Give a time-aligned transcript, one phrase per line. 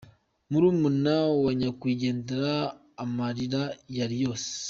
[0.49, 2.55] Murumuna wa Nyakwigendera
[3.03, 3.61] amarira
[3.97, 4.49] yari yose.